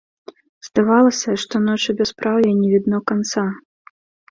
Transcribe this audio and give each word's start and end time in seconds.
Здавалася, 0.67 1.35
што 1.43 1.61
ночы 1.67 1.95
бяспраўя 2.01 2.51
не 2.65 2.73
відно 2.73 3.03
канца. 3.15 3.47